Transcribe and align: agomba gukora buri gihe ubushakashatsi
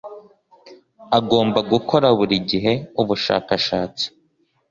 agomba 1.17 1.59
gukora 1.71 2.07
buri 2.17 2.35
gihe 2.49 2.73
ubushakashatsi 3.01 4.05